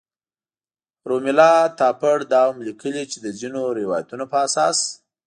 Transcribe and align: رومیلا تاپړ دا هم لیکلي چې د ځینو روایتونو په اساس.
رومیلا 1.09 1.51
تاپړ 1.79 2.17
دا 2.33 2.41
هم 2.49 2.57
لیکلي 2.67 3.03
چې 3.11 3.17
د 3.21 3.27
ځینو 3.39 3.61
روایتونو 3.79 4.25
په 4.31 4.37
اساس. 4.47 4.77